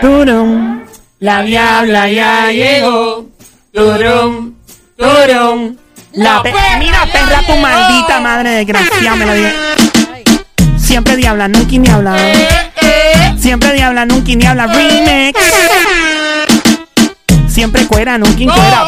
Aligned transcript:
Turum, 0.00 0.82
la 1.20 1.42
diabla 1.42 2.08
ya 2.10 2.50
llegó. 2.52 3.26
Turum, 3.72 4.54
turum. 4.96 5.76
La 6.12 6.42
pe- 6.42 6.52
Mira, 6.78 7.06
perra, 7.10 7.40
tu 7.46 7.56
maldita 7.56 8.20
madre 8.20 8.50
desgraciada, 8.50 9.16
me 9.16 9.26
lo 9.26 9.34
dije. 9.34 9.52
Siempre 10.78 11.16
diabla, 11.16 11.48
nunca 11.48 11.76
ni 11.76 11.88
habla. 11.88 12.16
Siempre 13.38 13.72
diabla, 13.72 14.04
nunca 14.06 14.32
ni 14.34 14.44
habla. 14.46 14.66
Remix. 14.66 15.38
Siempre 17.54 17.86
cuera, 17.86 18.18
nunca 18.18 18.34
cuera. 18.52 18.84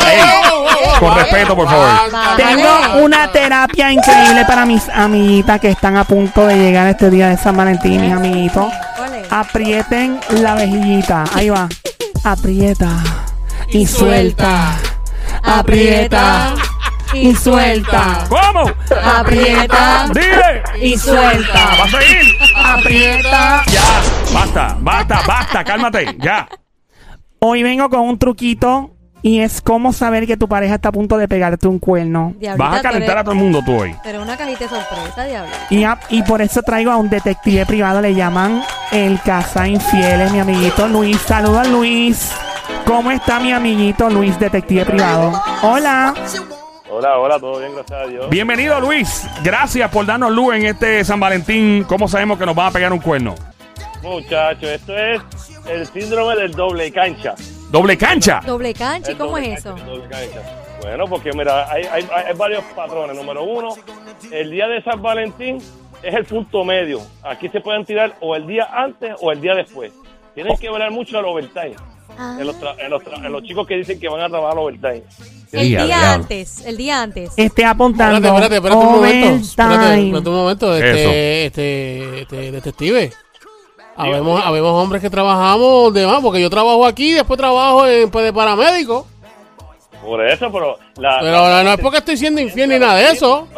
Con 0.98 1.14
respeto, 1.14 1.54
por 1.54 1.68
favor. 1.68 1.88
Tengo 2.36 3.04
una 3.04 3.30
terapia 3.30 3.92
increíble 3.92 4.44
para 4.44 4.66
mis 4.66 4.88
amiguitas 4.88 5.60
que 5.60 5.70
están 5.70 5.96
a 5.96 6.02
punto 6.02 6.46
de 6.48 6.56
llegar 6.56 6.88
este 6.88 7.08
día 7.10 7.28
de 7.28 7.36
San 7.36 7.56
Valentín, 7.56 8.00
mis 8.00 8.12
amiguitos. 8.12 8.66
Aprieten 9.30 10.18
la 10.30 10.54
vejillita. 10.54 11.24
Ahí 11.32 11.48
va. 11.48 11.68
Aprieta 12.24 12.88
y 13.68 13.86
suelta. 13.86 14.76
Aprieta 15.44 16.54
y 17.12 17.36
suelta. 17.36 18.24
¿Cómo? 18.28 18.68
Aprieta 19.04 20.08
Dile. 20.12 20.62
y 20.82 20.98
suelta. 20.98 21.68
¿Vas 21.78 21.94
a 21.94 22.04
ir? 22.04 22.36
Aprieta. 22.56 23.62
Ya. 23.68 23.82
Basta, 24.34 24.76
basta, 24.80 25.20
basta. 25.24 25.62
Cálmate. 25.64 26.16
Ya. 26.18 26.48
Hoy 27.38 27.62
vengo 27.62 27.88
con 27.90 28.00
un 28.00 28.18
truquito 28.18 28.90
y 29.22 29.40
es 29.40 29.60
cómo 29.60 29.92
saber 29.92 30.26
que 30.26 30.36
tu 30.36 30.48
pareja 30.48 30.76
está 30.76 30.88
a 30.90 30.92
punto 30.92 31.18
de 31.18 31.28
pegarte 31.28 31.66
un 31.68 31.78
cuerno. 31.78 32.34
Diablita, 32.38 32.68
Vas 32.70 32.78
a 32.78 32.82
calentar 32.82 33.10
eres- 33.10 33.20
a 33.20 33.24
todo 33.24 33.32
el 33.32 33.38
mundo 33.40 33.60
tú 33.64 33.76
hoy. 33.80 33.94
Pero 34.04 34.22
una 34.22 34.36
cajita 34.36 34.64
de 34.64 34.70
sorpresa, 34.70 35.24
diablo. 35.24 35.52
Y, 35.70 35.84
a- 35.84 35.98
y 36.10 36.22
por 36.22 36.40
eso 36.42 36.62
traigo 36.62 36.90
a 36.90 36.96
un 36.96 37.10
detective 37.10 37.66
privado, 37.66 38.00
le 38.00 38.14
llaman 38.14 38.62
el 38.92 39.20
caza 39.20 39.66
infieles, 39.68 40.32
mi 40.32 40.40
amiguito 40.40 40.86
Luis. 40.88 41.18
Saluda 41.20 41.64
Luis. 41.64 42.32
¿Cómo 42.86 43.10
está 43.10 43.40
mi 43.40 43.52
amiguito 43.52 44.08
Luis, 44.08 44.38
detective 44.38 44.84
privado? 44.84 45.32
Hola. 45.62 46.14
Hola, 46.88 47.18
hola, 47.18 47.38
todo 47.40 47.58
bien, 47.58 47.72
gracias 47.74 48.00
a 48.00 48.06
Dios. 48.06 48.30
Bienvenido, 48.30 48.80
Luis. 48.80 49.26
Gracias 49.42 49.90
por 49.90 50.06
darnos 50.06 50.30
luz 50.30 50.54
en 50.54 50.66
este 50.66 51.04
San 51.04 51.18
Valentín. 51.20 51.84
¿Cómo 51.88 52.06
sabemos 52.08 52.38
que 52.38 52.46
nos 52.46 52.54
van 52.54 52.68
a 52.68 52.70
pegar 52.70 52.92
un 52.92 53.00
cuerno? 53.00 53.34
Muchachos, 54.02 54.70
esto 54.70 54.96
es 54.96 55.20
el 55.68 55.86
síndrome 55.86 56.36
del 56.36 56.52
doble 56.52 56.90
cancha. 56.92 57.34
Doble 57.70 57.96
cancha. 57.98 58.40
Doble 58.46 58.72
cancha, 58.74 59.12
¿y 59.12 59.14
cómo 59.16 59.32
doble 59.32 59.52
es 59.54 59.58
eso? 59.60 59.70
cancha, 59.74 59.86
doble 59.86 60.08
cancha. 60.08 60.62
Bueno, 60.82 61.04
porque 61.06 61.32
mira, 61.32 61.70
hay, 61.70 61.82
hay, 61.90 62.06
hay 62.12 62.34
varios 62.36 62.62
patrones. 62.76 63.16
Número 63.16 63.42
uno, 63.42 63.70
el 64.30 64.50
día 64.50 64.68
de 64.68 64.82
San 64.82 65.02
Valentín 65.02 65.58
es 66.02 66.14
el 66.14 66.24
punto 66.24 66.64
medio. 66.64 67.00
Aquí 67.22 67.48
se 67.48 67.60
pueden 67.60 67.84
tirar 67.84 68.14
o 68.20 68.36
el 68.36 68.46
día 68.46 68.68
antes 68.72 69.14
o 69.20 69.32
el 69.32 69.40
día 69.40 69.54
después. 69.54 69.92
Tienen 70.34 70.56
que 70.58 70.70
velar 70.70 70.90
mucho 70.92 71.18
al 71.18 71.24
overtime. 71.24 71.74
Ah, 72.18 72.36
En, 72.40 72.46
los 72.46 72.56
tra- 72.60 72.76
en, 72.78 72.90
los 72.90 73.02
tra- 73.02 73.24
en 73.24 73.32
los 73.32 73.42
chicos 73.42 73.66
que 73.66 73.74
dicen 73.76 73.98
que 73.98 74.08
van 74.08 74.20
a 74.20 74.28
trabajar 74.28 74.56
overtime. 74.58 75.02
el 75.52 75.68
día 75.68 76.12
antes, 76.14 76.64
el 76.64 76.76
día 76.76 77.02
antes. 77.02 77.32
Esté 77.36 77.64
apuntando. 77.64 78.16
Espérate, 78.16 78.44
espérate, 78.44 78.54
espérate 78.56 78.86
un 78.86 78.92
momento. 78.94 79.26
Espérate, 79.44 80.04
espérate 80.06 80.28
un 80.28 80.36
momento. 80.36 80.76
Este, 80.76 81.46
este, 81.46 82.20
este, 82.22 82.50
detective. 82.52 83.12
Habemos, 83.96 84.44
habemos 84.44 84.72
hombres 84.82 85.00
que 85.02 85.08
trabajamos 85.10 85.92
de 85.94 86.06
más, 86.06 86.20
porque 86.20 86.40
yo 86.40 86.50
trabajo 86.50 86.84
aquí, 86.86 87.12
después 87.12 87.38
trabajo 87.38 87.86
en, 87.86 88.10
pues, 88.10 88.24
de 88.26 88.32
paramédico. 88.32 89.06
Por 90.04 90.24
eso, 90.26 90.50
pero... 90.52 90.76
La, 90.98 91.18
Pero 91.20 91.48
la- 91.48 91.62
no 91.64 91.72
es 91.72 91.80
porque 91.80 91.98
estoy 91.98 92.16
siendo 92.16 92.40
infiel 92.40 92.68
ni 92.68 92.78
nada 92.78 92.94
de 92.96 93.10
eso. 93.10 93.48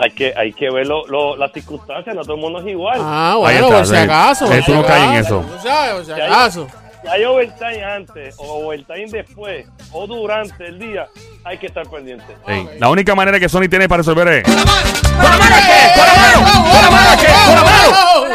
Hay, 0.00 0.10
que, 0.12 0.32
hay 0.34 0.52
que 0.52 0.70
ver 0.70 0.86
lo- 0.86 1.06
lo- 1.08 1.36
las 1.36 1.52
circunstancias, 1.52 2.14
no 2.14 2.22
todo 2.22 2.36
el 2.36 2.40
mundo 2.40 2.60
es 2.60 2.66
igual. 2.68 2.98
Ah, 3.02 3.34
bueno, 3.38 3.66
está, 3.66 3.76
por 3.78 3.86
si 3.86 3.96
acaso. 3.96 4.46
Tú 4.64 4.74
no 4.74 4.82
caes 4.86 5.02
en 5.02 5.10
acaso, 5.10 5.40
eso. 5.40 5.54
tú 5.56 5.62
sabes, 5.68 5.92
por 5.94 6.04
si 6.04 6.10
Ya, 6.20 6.24
acaso. 6.26 6.66
Si 7.02 7.08
hay 7.08 7.24
overtime 7.24 7.84
antes 7.84 8.34
o 8.38 8.64
overtime 8.64 9.06
después 9.10 9.66
o 9.92 10.06
durante 10.06 10.66
el 10.66 10.78
día, 10.78 11.06
hay 11.44 11.58
que 11.58 11.66
estar 11.66 11.86
pendiente. 11.86 12.24
Sí. 12.46 12.66
La 12.78 12.88
única 12.88 13.14
manera 13.14 13.38
que 13.38 13.46
Sony 13.50 13.68
tiene 13.68 13.86
para 13.90 13.98
resolver 13.98 14.26
es. 14.28 14.44
¡Con 14.44 14.56
la 14.56 14.64
mano! 14.64 14.80
¡Con 15.14 15.30
la 15.30 15.36
mano! 15.36 16.38
¡Con 16.72 16.80
la 16.80 16.90
mano! 16.90 17.90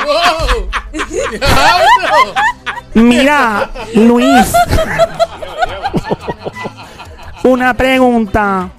¡Con 0.05 0.13
la 0.13 0.21
mano! 0.21 0.38
Mira, 2.93 3.69
Luis. 3.95 4.53
Una 7.43 7.73
pregunta. 7.73 8.69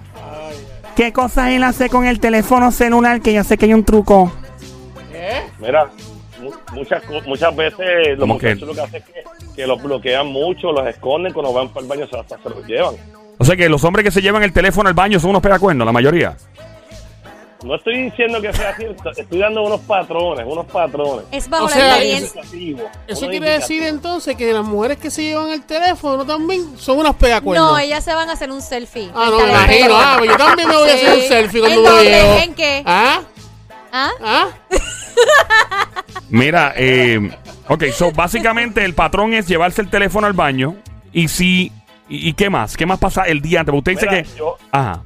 ¿Qué 0.96 1.12
cosas 1.12 1.48
él 1.50 1.62
hace 1.64 1.88
con 1.88 2.06
el 2.06 2.20
teléfono 2.20 2.70
celular? 2.72 3.20
Que 3.20 3.32
yo 3.32 3.42
sé 3.44 3.56
que 3.56 3.66
hay 3.66 3.74
un 3.74 3.84
truco. 3.84 4.32
Mira, 5.58 5.86
mu- 6.42 6.50
muchas, 6.72 7.02
co- 7.04 7.20
muchas 7.26 7.54
veces 7.54 8.10
los 8.10 8.20
¿Cómo 8.20 8.38
que? 8.38 8.54
muchachos 8.54 8.68
lo 8.68 8.74
que 8.74 8.80
hacen 8.80 9.02
es 9.02 9.04
que, 9.44 9.54
que 9.56 9.66
los 9.66 9.82
bloquean 9.82 10.26
mucho, 10.26 10.72
los 10.72 10.86
esconden, 10.86 11.32
cuando 11.32 11.52
van 11.52 11.68
para 11.68 11.82
el 11.82 11.88
baño 11.88 12.06
se, 12.10 12.18
hasta 12.18 12.36
se 12.42 12.48
los 12.50 12.66
llevan. 12.66 12.94
O 13.38 13.44
sea 13.44 13.56
que 13.56 13.68
los 13.68 13.82
hombres 13.84 14.04
que 14.04 14.10
se 14.10 14.20
llevan 14.20 14.42
el 14.42 14.52
teléfono 14.52 14.88
al 14.88 14.94
baño 14.94 15.18
son 15.20 15.30
unos 15.30 15.42
pegacuernos, 15.42 15.86
la 15.86 15.92
mayoría. 15.92 16.36
No 17.62 17.74
estoy 17.74 18.04
diciendo 18.04 18.40
que 18.40 18.52
sea 18.54 18.70
así, 18.70 18.86
estoy 19.18 19.38
dando 19.38 19.62
unos 19.62 19.80
patrones, 19.80 20.46
unos 20.48 20.64
patrones. 20.66 21.26
Es 21.30 21.48
bajo 21.48 21.66
O 21.66 21.68
la 21.68 21.74
sea, 21.74 22.02
Eso 23.06 23.28
quiere 23.28 23.50
decir 23.50 23.82
entonces 23.82 24.34
que 24.36 24.50
las 24.52 24.64
mujeres 24.64 24.96
que 24.96 25.10
se 25.10 25.22
llevan 25.24 25.50
el 25.50 25.62
teléfono 25.64 26.24
también 26.24 26.78
son 26.78 26.98
unas 26.98 27.14
pegacuernos. 27.16 27.72
No, 27.72 27.78
ellas 27.78 28.02
se 28.02 28.14
van 28.14 28.30
a 28.30 28.32
hacer 28.32 28.50
un 28.50 28.62
selfie. 28.62 29.10
Ah, 29.14 29.28
no, 29.30 29.40
me 29.40 29.50
imagino. 29.50 29.94
Ah, 29.94 30.14
pues 30.18 30.30
yo 30.30 30.36
también 30.38 30.68
me 30.68 30.76
voy 30.76 30.88
a 30.88 30.94
hacer 30.94 31.14
un 31.18 31.22
selfie 31.22 31.60
cuando 31.60 31.78
¿En 31.78 31.84
me 31.84 31.90
dónde? 31.90 32.10
llevo. 32.10 32.38
¿En 32.38 32.54
qué? 32.54 32.82
¿Ah? 32.86 33.20
¿Ah? 33.92 34.10
¿Ah? 34.22 34.46
Mira, 36.30 36.72
eh, 36.76 37.30
ok, 37.68 37.84
so 37.92 38.12
básicamente 38.12 38.84
el 38.84 38.94
patrón 38.94 39.34
es 39.34 39.46
llevarse 39.48 39.82
el 39.82 39.90
teléfono 39.90 40.26
al 40.26 40.32
baño 40.32 40.76
y 41.12 41.28
si. 41.28 41.72
¿Y, 42.08 42.28
y 42.28 42.32
qué 42.34 42.48
más? 42.50 42.76
¿Qué 42.76 42.86
más 42.86 42.98
pasa 42.98 43.24
el 43.24 43.40
día 43.40 43.60
antes? 43.60 43.74
Usted 43.74 43.92
dice 43.92 44.06
Mira, 44.08 44.22
que. 44.22 44.28
yo, 44.36 44.56
Ajá. 44.72 45.02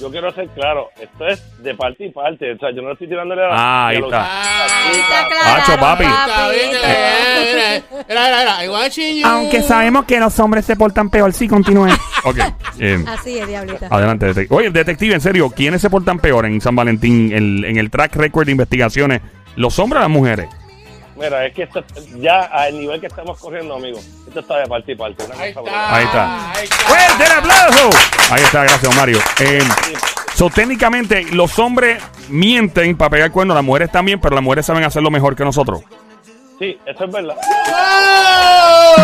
Yo 0.00 0.10
quiero 0.10 0.32
ser 0.32 0.48
claro, 0.48 0.88
esto 1.00 1.26
es 1.28 1.62
de 1.62 1.74
parte 1.74 2.06
y 2.06 2.10
parte, 2.10 2.52
o 2.52 2.58
sea, 2.58 2.70
yo 2.74 2.82
no 2.82 2.92
estoy 2.92 3.08
tirándole 3.08 3.42
a 3.44 3.48
Ah, 3.52 3.88
ahí 3.88 3.98
está. 3.98 4.88
Ahí 4.88 4.96
está 4.98 5.28
claro, 5.28 5.62
Hacho, 5.62 5.76
papi. 5.80 6.04
Está 6.04 6.48
bien, 6.50 6.70
está 6.74 6.88
bien. 6.88 7.84
Mira, 8.08 8.08
mira, 8.08 8.28
mira, 8.28 8.38
mira, 8.38 8.64
I 8.64 8.68
watching 8.68 9.16
you. 9.20 9.26
Aunque 9.26 9.62
sabemos 9.62 10.04
que 10.06 10.18
los 10.18 10.38
hombres 10.40 10.64
se 10.64 10.76
portan 10.76 11.10
peor. 11.10 11.32
Sí, 11.32 11.46
continúe. 11.48 11.88
Ok. 12.24 12.38
eh, 12.78 13.04
Así 13.08 13.36
es, 13.36 13.48
diablita. 13.48 13.88
adelante, 13.90 14.26
detective. 14.26 14.56
Oye, 14.56 14.70
detective, 14.70 15.14
en 15.14 15.20
serio, 15.20 15.50
¿quiénes 15.50 15.80
se 15.82 15.90
portan 15.90 16.20
peor 16.20 16.46
en 16.46 16.60
San 16.60 16.76
Valentín, 16.76 17.32
el- 17.32 17.64
en 17.64 17.78
el 17.78 17.90
track 17.90 18.14
record 18.14 18.46
de 18.46 18.52
investigaciones? 18.52 19.22
¿Los 19.56 19.76
hombres 19.80 19.98
o 19.98 20.02
las 20.02 20.10
mujeres? 20.10 20.46
Mira, 21.22 21.46
es 21.46 21.54
que 21.54 21.62
esto, 21.62 21.84
ya 22.16 22.40
al 22.40 22.76
nivel 22.76 23.00
que 23.00 23.06
estamos 23.06 23.38
corriendo, 23.38 23.76
amigo, 23.76 24.00
esto 24.26 24.40
está 24.40 24.56
de 24.56 24.66
parte 24.66 24.90
y 24.90 24.96
parte. 24.96 25.24
una 25.24 25.38
Ahí 25.38 25.50
está. 25.50 25.96
Ahí 25.96 26.04
está. 26.04 26.52
Ahí 26.52 26.64
está. 26.64 26.76
¡Fuerte 26.78 27.24
el 27.24 27.32
aplauso! 27.32 27.90
Ahí 28.32 28.42
está, 28.42 28.64
gracias, 28.64 28.96
Mario. 28.96 29.18
Eh, 29.38 29.62
so, 30.34 30.50
técnicamente, 30.50 31.24
los 31.30 31.56
hombres 31.60 32.02
mienten 32.28 32.96
para 32.96 33.10
pegar 33.10 33.30
cuernos, 33.30 33.54
las 33.54 33.62
mujeres 33.62 33.92
también, 33.92 34.20
pero 34.20 34.34
las 34.34 34.42
mujeres 34.42 34.66
saben 34.66 34.82
hacerlo 34.82 35.12
mejor 35.12 35.36
que 35.36 35.44
nosotros. 35.44 35.82
Sí, 36.58 36.76
eso 36.84 37.04
es 37.04 37.12
verdad. 37.12 37.36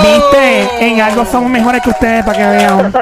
¿Viste? 0.02 0.86
En 0.88 1.00
algo 1.00 1.24
somos 1.24 1.50
mejores 1.50 1.82
que 1.82 1.90
ustedes 1.90 2.24
para 2.24 2.36
que 2.36 2.44
vean. 2.44 2.92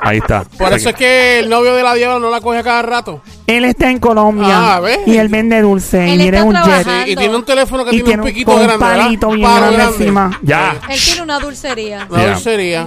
Ahí 0.00 0.18
está. 0.18 0.44
Por 0.58 0.70
eso 0.74 0.90
es 0.90 0.96
que 0.96 1.38
el 1.38 1.48
novio 1.48 1.74
de 1.74 1.82
la 1.82 1.94
diabla 1.94 2.18
no 2.18 2.30
la 2.30 2.42
coge 2.42 2.58
a 2.58 2.62
cada 2.62 2.82
rato. 2.82 3.22
Él 3.56 3.64
está 3.64 3.90
en 3.90 3.98
Colombia 3.98 4.76
Ah, 4.76 4.80
¿ves? 4.80 4.98
y 5.06 5.16
él 5.16 5.28
vende 5.28 5.60
dulce 5.60 6.12
Él 6.12 6.20
y 6.22 6.24
está 6.28 6.44
un 6.44 6.54
jet. 6.54 6.62
trabajando. 6.64 7.10
Y, 7.10 7.16
tiene 7.16 7.36
un 7.36 7.44
teléfono 7.44 7.84
que 7.84 7.90
Y 7.90 8.02
tiene 8.02 8.04
tiene 8.06 8.22
un 8.22 8.28
un, 8.28 8.32
piquito 8.34 8.52
con 8.52 8.60
un 8.60 8.66
grande, 8.66 8.84
¿verdad? 8.84 9.02
palito 9.04 9.28
bien 9.30 9.42
palo 9.42 9.56
grande 9.60 9.76
grande. 9.76 9.96
encima. 9.96 10.40
Ya. 10.42 10.74
Él 10.88 10.98
tiene 11.04 11.22
una 11.22 11.38
dulcería. 11.40 12.06
Una 12.10 12.22
Ya. 12.22 12.30
dulcería. 12.32 12.86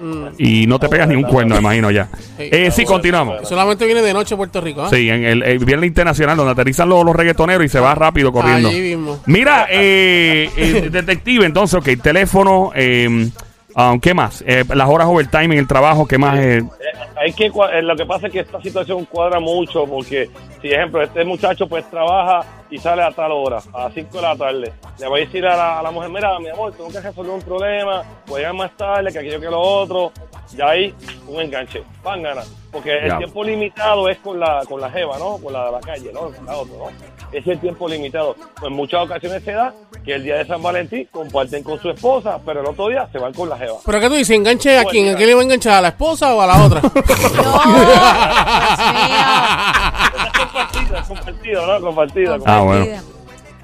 Mm. 0.00 0.26
Y 0.38 0.66
no 0.68 0.78
te 0.78 0.88
pegas 0.88 1.08
ni 1.08 1.16
un 1.16 1.24
cuerno, 1.24 1.56
me 1.56 1.60
imagino 1.60 1.90
ya. 1.90 2.08
Sí. 2.36 2.48
Eh, 2.52 2.70
sí, 2.70 2.84
continuamos. 2.84 3.48
Solamente 3.48 3.84
viene 3.84 4.00
de 4.00 4.14
noche 4.14 4.34
a 4.34 4.36
Puerto 4.36 4.60
Rico, 4.60 4.82
¿ah? 4.84 4.90
Sí, 4.90 5.10
en 5.10 5.24
el, 5.24 5.42
el 5.42 5.58
viernes 5.58 5.88
internacional 5.88 6.36
donde 6.36 6.52
aterrizan 6.52 6.88
los, 6.88 7.04
los 7.04 7.16
reggaetoneros 7.16 7.64
y 7.64 7.68
se 7.68 7.80
va 7.80 7.96
rápido 7.96 8.30
corriendo. 8.32 8.68
Allí 8.68 8.80
mismo. 8.80 9.18
Mira, 9.26 9.66
eh, 9.68 10.48
eh, 10.56 10.88
detective, 10.92 11.44
entonces, 11.46 11.80
ok, 11.80 12.00
teléfono, 12.00 12.70
eh, 12.76 13.28
ah, 13.74 13.96
¿qué 14.00 14.14
más? 14.14 14.44
Eh, 14.46 14.64
las 14.72 14.88
horas 14.88 15.08
overtime 15.10 15.46
en 15.46 15.58
el 15.58 15.66
trabajo, 15.66 16.06
¿qué 16.06 16.16
más? 16.16 16.38
Eh, 16.38 16.62
hay 17.16 17.32
que 17.32 17.46
eh, 17.46 17.82
lo 17.82 17.96
que 17.96 18.06
pasa 18.06 18.26
es 18.26 18.32
que 18.32 18.40
esta 18.40 18.60
situación 18.60 19.04
cuadra 19.06 19.40
mucho 19.40 19.86
porque 19.86 20.28
si 20.60 20.68
ejemplo 20.68 21.02
este 21.02 21.24
muchacho 21.24 21.66
pues 21.68 21.88
trabaja 21.90 22.44
y 22.70 22.78
sale 22.78 23.02
a 23.02 23.10
tal 23.10 23.32
hora 23.32 23.58
a 23.72 23.84
las 23.84 23.94
5 23.94 24.16
de 24.16 24.22
la 24.22 24.36
tarde. 24.36 24.72
Le 24.98 25.08
va 25.08 25.16
a 25.16 25.20
decir 25.20 25.46
a 25.46 25.56
la, 25.56 25.78
a 25.78 25.82
la 25.82 25.90
mujer 25.90 26.10
mira 26.10 26.38
mi 26.38 26.48
amor 26.48 26.72
tengo 26.72 26.90
que 26.90 27.00
resolver 27.00 27.32
un 27.32 27.42
problema 27.42 28.02
voy 28.26 28.36
a 28.36 28.38
llegar 28.38 28.54
más 28.54 28.76
tarde 28.76 29.12
que 29.12 29.18
aquello 29.18 29.40
que 29.40 29.46
lo 29.50 29.60
otro 29.60 30.12
ya 30.54 30.68
ahí 30.70 30.94
un 31.26 31.40
enganche. 31.42 31.82
Van 32.02 32.22
ganas 32.22 32.50
porque 32.70 32.96
el 32.98 33.16
tiempo 33.16 33.42
limitado 33.44 34.08
es 34.08 34.18
con 34.18 34.38
la 34.38 34.62
con 34.68 34.80
la 34.80 34.90
jeva 34.90 35.18
no 35.18 35.38
con 35.38 35.52
la 35.52 35.66
de 35.66 35.72
la 35.72 35.80
calle 35.80 36.10
no 36.12 36.30
con 36.30 36.44
la 36.46 36.56
otra 36.56 36.76
no 36.76 37.18
es 37.32 37.46
el 37.46 37.58
tiempo 37.60 37.88
limitado. 37.88 38.34
Pues 38.34 38.70
en 38.70 38.72
muchas 38.72 39.02
ocasiones 39.04 39.42
se 39.44 39.52
da 39.52 39.74
que 40.04 40.14
el 40.14 40.22
día 40.24 40.36
de 40.36 40.46
San 40.46 40.62
Valentín 40.62 41.06
comparten 41.10 41.62
con 41.62 41.78
su 41.80 41.90
esposa 41.90 42.38
pero 42.44 42.60
el 42.60 42.66
otro 42.66 42.88
día 42.88 43.08
se 43.12 43.18
van 43.18 43.32
con 43.32 43.48
la 43.48 43.58
jeva. 43.58 43.76
¿Pero 43.84 44.00
qué 44.00 44.08
tú 44.08 44.14
dices? 44.14 44.36
¿Enganche 44.36 44.78
a 44.78 44.82
Pues, 44.82 44.92
quién? 44.92 45.08
¿A 45.14 45.16
quién 45.16 45.28
le 45.28 45.34
va 45.34 45.40
a 45.40 45.44
enganchar? 45.44 45.74
¿A 45.74 45.80
la 45.82 45.88
esposa 45.88 46.34
o 46.34 46.40
a 46.40 46.46
la 46.46 46.64
otra? 46.64 46.80
Es 51.00 51.06
compartido, 51.08 51.66
¿no? 51.66 51.80
Compartido. 51.80 52.34
Ah, 52.46 52.60
bueno. 52.60 52.84
Compartida. 52.84 53.02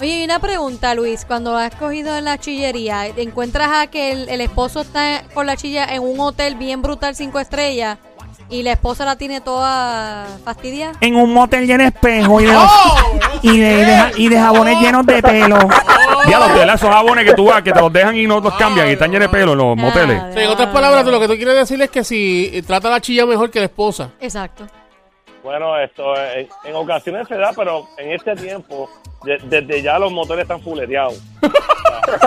Oye, 0.00 0.20
y 0.20 0.24
una 0.24 0.38
pregunta, 0.40 0.94
Luis. 0.94 1.24
Cuando 1.24 1.56
has 1.56 1.74
cogido 1.76 2.16
en 2.16 2.24
la 2.24 2.36
chillería, 2.38 3.06
¿encuentras 3.06 3.70
a 3.72 3.86
que 3.86 4.12
el, 4.12 4.28
el 4.28 4.40
esposo 4.40 4.80
está 4.80 5.22
con 5.32 5.46
la 5.46 5.56
chilla 5.56 5.84
en 5.86 6.02
un 6.02 6.18
hotel 6.20 6.56
bien 6.56 6.82
brutal, 6.82 7.14
cinco 7.14 7.38
estrellas, 7.38 7.98
y 8.50 8.62
la 8.64 8.72
esposa 8.72 9.04
la 9.04 9.16
tiene 9.16 9.40
toda 9.40 10.26
fastidiada? 10.44 10.94
En 11.00 11.14
un 11.16 11.32
motel 11.32 11.66
lleno 11.66 11.84
de 11.84 11.88
espejo 11.90 12.40
y 12.40 12.44
de, 12.46 12.58
y 13.42 13.58
de, 13.58 13.72
y 13.72 13.84
de 13.84 13.96
ja- 13.96 14.10
y 14.16 14.28
de 14.28 14.38
jabones 14.40 14.80
llenos 14.80 15.06
de 15.06 15.22
pelo. 15.22 15.58
Ya 16.28 16.38
los 16.38 16.54
de 16.54 16.62
esos 16.64 16.88
jabones 16.88 17.24
que 17.24 17.34
tú 17.34 17.46
vas, 17.46 17.62
que 17.62 17.72
te 17.72 17.80
los 17.80 17.92
dejan 17.92 18.16
y 18.16 18.26
no 18.26 18.40
los 18.40 18.54
cambian 18.54 18.88
y 18.88 18.92
están 18.92 19.10
llenos 19.10 19.30
de 19.30 19.36
pelo 19.36 19.52
en 19.52 19.58
los 19.58 19.76
moteles. 19.76 20.22
Sí, 20.34 20.40
en 20.40 20.48
otras 20.48 20.68
palabras, 20.68 21.04
tú 21.04 21.10
lo 21.10 21.20
que 21.20 21.28
tú 21.28 21.34
quieres 21.36 21.54
decir 21.54 21.80
es 21.82 21.90
que 21.90 22.04
si 22.04 22.62
trata 22.66 22.88
a 22.88 22.92
la 22.92 23.00
chilla 23.00 23.26
mejor 23.26 23.50
que 23.50 23.58
la 23.58 23.66
esposa. 23.66 24.10
Exacto. 24.20 24.66
Bueno, 25.44 25.78
esto 25.78 26.16
en, 26.16 26.48
en 26.64 26.74
ocasiones 26.74 27.28
se 27.28 27.36
da, 27.36 27.52
pero 27.54 27.86
en 27.98 28.12
este 28.12 28.34
tiempo, 28.34 28.88
de- 29.24 29.38
desde 29.44 29.82
ya 29.82 29.98
los 29.98 30.10
motores 30.10 30.42
están 30.42 30.60
fuleteados. 30.62 31.20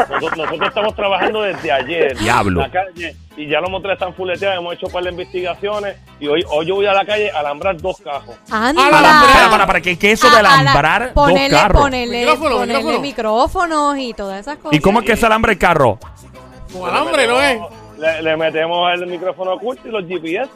Nosotros, 0.10 0.38
nosotros 0.38 0.70
estamos 0.70 0.96
trabajando 0.96 1.42
desde 1.44 1.72
ayer. 1.72 2.18
Diablo. 2.18 2.62
La 2.62 2.72
calle, 2.72 3.16
y 3.36 3.48
ya 3.48 3.60
los 3.62 3.70
motores 3.70 3.96
están 3.96 4.14
fuleteados, 4.14 4.58
hemos 4.60 4.74
hecho 4.74 4.88
un 4.88 4.92
par 4.92 5.04
de 5.04 5.12
investigaciones 5.12 5.98
y 6.20 6.28
hoy, 6.28 6.44
hoy 6.50 6.66
yo 6.66 6.76
voy 6.76 6.86
a 6.88 6.94
la 6.94 7.06
calle 7.06 7.30
a 7.32 7.40
alambrar 7.40 7.78
dos 7.78 7.98
cajos. 8.02 8.36
¡Anda! 8.50 8.88
Alambrar. 8.88 9.34
Para, 9.34 9.50
para, 9.52 9.68
para, 9.68 9.82
¿qué, 9.82 9.98
qué 10.00 10.12
es 10.14 10.20
eso 10.20 10.30
de 10.32 10.38
A- 10.38 10.40
a 10.40 10.44
la- 10.44 10.60
alambrar 10.60 11.14
dos 11.14 11.14
ponerle, 11.14 11.58
carros? 11.58 11.82
Ponerle, 11.82 12.20
Micrófono, 12.26 13.00
micrófonos 13.00 13.98
y 14.00 14.14
todas 14.14 14.40
esas 14.40 14.58
cosas. 14.58 14.74
¿Y 14.78 14.80
cómo 14.82 15.00
es 15.02 15.06
que 15.06 15.16
se 15.16 15.26
alambra 15.28 15.52
el 15.52 15.58
carro? 15.60 16.00
Con 16.74 16.90
alambre, 16.90 17.28
¿no 17.28 17.42
es? 17.42 17.60
Le, 17.98 18.22
le 18.22 18.38
metemos 18.38 18.94
el 18.94 19.08
micrófono 19.08 19.54
oculto 19.54 19.88
y 19.88 19.92
los 19.92 20.06
GPS 20.08 20.50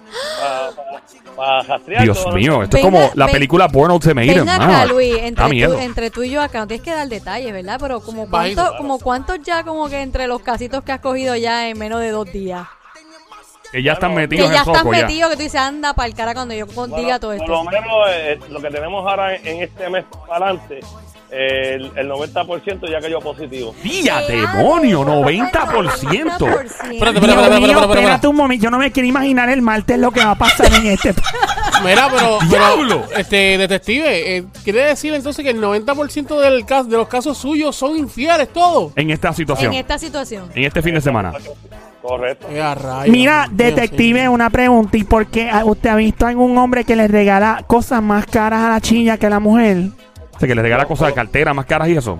para 1.35 1.61
rastrear. 1.63 2.03
Dios 2.03 2.23
todo. 2.23 2.33
mío, 2.33 2.63
esto 2.63 2.77
es 2.77 2.83
Venga, 2.83 2.97
como 2.99 3.11
la 3.15 3.25
ven- 3.25 3.33
película 3.33 3.67
Born 3.67 3.91
Ultimatum. 3.91 4.27
Ven 4.45 4.49
acá, 4.49 4.67
mano. 4.67 4.93
Luis, 4.93 5.15
entre 5.17 5.43
tú, 5.45 5.49
miedo. 5.49 5.79
entre 5.79 6.11
tú 6.11 6.23
y 6.23 6.29
yo 6.29 6.41
acá, 6.41 6.59
no 6.59 6.67
tienes 6.67 6.83
que 6.83 6.91
dar 6.91 7.07
detalles, 7.07 7.51
¿verdad? 7.51 7.77
Pero 7.81 7.99
como 8.01 8.29
cuántos, 8.29 8.53
claro. 8.63 8.77
como 8.77 8.99
cuántos 8.99 9.39
ya 9.41 9.63
como 9.63 9.89
que 9.89 10.01
entre 10.01 10.27
los 10.27 10.41
casitos 10.41 10.83
que 10.83 10.91
has 10.91 10.99
cogido 10.99 11.35
ya 11.35 11.67
en 11.69 11.79
menos 11.79 11.99
de 12.01 12.11
dos 12.11 12.31
días. 12.31 12.67
Que 13.71 13.81
ya 13.81 13.93
están 13.93 14.11
Que 14.11 14.17
metidos 14.17 14.47
en 14.47 14.51
ya 14.53 14.61
el 14.61 14.67
estás 14.67 14.77
soco 14.83 14.93
ya. 14.93 15.01
metido, 15.07 15.29
que 15.29 15.35
tú 15.37 15.41
dices, 15.43 15.61
anda 15.61 15.93
para 15.93 16.07
el 16.07 16.13
cara 16.13 16.33
cuando 16.33 16.53
yo 16.53 16.65
Bueno, 16.67 16.95
diga 16.97 17.19
todo 17.19 17.35
Por 17.37 17.47
lo 17.47 17.61
esto. 17.61 17.71
menos 17.71 17.93
eh, 18.09 18.39
lo 18.49 18.61
que 18.61 18.69
tenemos 18.69 19.07
ahora 19.07 19.33
en, 19.35 19.47
en 19.47 19.61
este 19.63 19.89
mes 19.89 20.03
para 20.27 20.47
adelante, 20.47 20.81
el, 21.31 21.91
el 21.95 22.09
90% 22.09 22.89
ya 22.89 22.99
cayó 22.99 23.19
positivo. 23.19 23.73
¡Día, 23.81 24.19
demonio! 24.27 25.03
¡90%! 25.05 25.41
Espérate, 25.41 26.49
espérate, 26.91 27.17
espérate, 27.17 27.17
espérate, 27.17 27.71
espérate. 27.71 27.99
espérate 27.99 28.27
un 28.27 28.35
momento. 28.35 28.63
Yo 28.63 28.71
no 28.71 28.77
me 28.77 28.91
quiero 28.91 29.07
imaginar 29.07 29.49
el 29.49 29.61
martes 29.61 29.97
lo 29.97 30.11
que 30.11 30.23
va 30.23 30.31
a 30.31 30.37
pasar 30.37 30.73
en 30.73 30.87
este. 30.87 31.13
Mira, 31.83 32.09
pero, 32.13 32.39
¡Diablo! 32.47 33.05
pero 33.07 33.19
este 33.19 33.57
detective, 33.57 34.37
eh, 34.37 34.45
quiere 34.63 34.83
decir 34.83 35.13
entonces 35.13 35.43
que 35.43 35.51
el 35.51 35.61
90% 35.61 36.39
del 36.39 36.65
caso, 36.65 36.89
de 36.89 36.97
los 36.97 37.07
casos 37.07 37.37
suyos 37.37 37.75
son 37.75 37.97
infieles 37.97 38.49
todos. 38.49 38.91
En 38.95 39.09
esta 39.09 39.33
situación. 39.33 39.73
En 39.73 39.79
esta 39.79 39.97
situación. 39.97 40.51
En 40.53 40.65
este 40.65 40.81
fin 40.81 40.93
de 40.93 41.01
semana. 41.01 41.33
Correcto. 42.01 42.47
Mira, 43.07 43.47
detective, 43.51 44.27
una 44.27 44.49
pregunta. 44.49 44.97
¿Y 44.97 45.03
por 45.03 45.27
qué 45.27 45.49
ah, 45.49 45.63
usted 45.65 45.89
ha 45.89 45.95
visto 45.95 46.25
a 46.25 46.29
algún 46.29 46.57
hombre 46.57 46.83
que 46.83 46.95
le 46.95 47.07
regala 47.07 47.63
cosas 47.67 48.01
más 48.01 48.25
caras 48.25 48.63
a 48.63 48.69
la 48.69 48.81
chilla 48.81 49.17
que 49.17 49.27
a 49.27 49.29
la 49.29 49.39
mujer? 49.39 49.91
O 50.35 50.39
sea, 50.39 50.47
que 50.47 50.55
le 50.55 50.61
regala 50.61 50.85
cosas 50.85 51.07
de 51.09 51.13
cartera 51.13 51.53
más 51.53 51.65
caras 51.65 51.87
y 51.89 51.97
eso. 51.97 52.19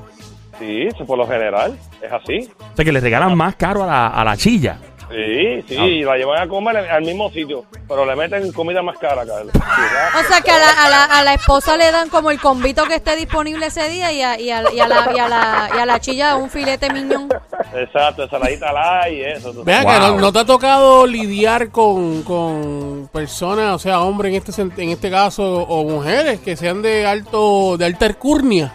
Sí, 0.59 0.83
eso 0.83 1.05
por 1.05 1.17
lo 1.17 1.25
general, 1.27 1.77
es 2.01 2.11
así. 2.11 2.49
O 2.59 2.75
sea, 2.75 2.85
que 2.85 2.91
le 2.91 2.99
regalan 2.99 3.35
más 3.35 3.55
caro 3.55 3.83
a 3.83 3.87
la, 3.87 4.07
a 4.07 4.23
la 4.23 4.37
chilla. 4.37 4.77
Sí, 5.09 5.61
sí, 5.67 5.75
Ah. 5.77 5.85
y 5.87 6.03
la 6.03 6.15
llevan 6.15 6.41
a 6.41 6.47
comer 6.47 6.77
al 6.77 7.01
mismo 7.03 7.29
sitio, 7.31 7.65
pero 7.85 8.05
le 8.05 8.15
meten 8.15 8.49
comida 8.53 8.81
más 8.81 8.97
cara, 8.97 9.25
Carlos. 9.25 9.51
O 10.19 10.23
sea 10.23 10.39
que 10.41 10.51
a 10.51 10.57
la, 10.57 10.69
a, 10.85 10.89
la, 10.89 11.03
a 11.03 11.23
la 11.23 11.33
esposa 11.33 11.75
le 11.75 11.91
dan 11.91 12.07
como 12.07 12.31
el 12.31 12.39
convito 12.39 12.85
que 12.85 12.95
esté 12.95 13.17
disponible 13.17 13.65
ese 13.65 13.89
día 13.89 14.11
y 14.13 14.21
a, 14.21 14.39
y 14.39 14.51
a, 14.51 14.71
y 14.71 14.79
a 14.79 14.87
la, 14.87 15.11
y 15.13 15.19
a, 15.19 15.27
la, 15.27 15.69
y 15.75 15.79
a 15.79 15.85
la 15.85 15.99
chilla 15.99 16.35
un 16.37 16.49
filete 16.49 16.93
miñón. 16.93 17.27
Exacto, 17.73 18.23
ensaladita 18.23 18.71
light 18.73 19.13
y 19.17 19.21
eso. 19.23 19.63
Vea 19.63 19.83
Wow. 19.83 19.91
que 19.93 19.99
no, 19.99 20.17
no 20.19 20.33
te 20.33 20.39
ha 20.39 20.45
tocado 20.45 21.07
lidiar 21.07 21.69
con, 21.69 22.23
con 22.23 23.09
personas, 23.13 23.73
o 23.75 23.79
sea, 23.79 24.01
hombres 24.01 24.33
en 24.33 24.43
este 24.43 24.81
en 24.83 24.89
este 24.89 25.09
caso 25.09 25.43
o 25.63 25.83
mujeres 25.85 26.39
que 26.41 26.55
sean 26.57 26.81
de 26.81 27.05
alto 27.05 27.77
de 27.77 27.85
alta 27.85 28.05
alcurnia. 28.07 28.73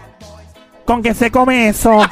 ¿Con 0.84 1.02
qué 1.02 1.14
se 1.14 1.30
come 1.30 1.68
eso? 1.68 1.90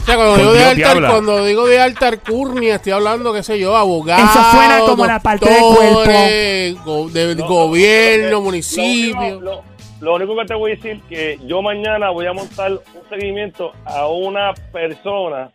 O 0.00 0.10
sea, 0.10 0.16
cuando 0.16 0.36
digo, 0.38 0.52
de 0.54 0.64
alta, 0.64 1.10
cuando 1.10 1.44
digo 1.44 1.66
de 1.66 1.80
alta 1.82 2.08
alcurnia, 2.08 2.76
estoy 2.76 2.92
hablando, 2.92 3.30
qué 3.34 3.42
sé 3.42 3.58
yo, 3.58 3.76
abogados. 3.76 4.30
Eso 4.30 4.50
suena 4.52 4.78
como 4.80 5.04
la 5.04 5.20
parte 5.20 5.50
del 5.50 6.78
go- 6.82 7.08
del 7.10 7.36
No, 7.36 7.46
gobierno, 7.46 8.30
lo 8.30 8.40
municipio. 8.40 9.38
Lo, 9.38 9.62
lo 10.00 10.14
único 10.14 10.34
que 10.38 10.46
te 10.46 10.54
voy 10.54 10.72
a 10.72 10.74
decir 10.76 11.02
que 11.10 11.38
yo 11.44 11.60
mañana 11.60 12.08
voy 12.08 12.24
a 12.26 12.32
montar 12.32 12.72
un 12.72 13.08
seguimiento 13.10 13.72
a 13.84 14.06
una 14.08 14.54
persona 14.72 15.50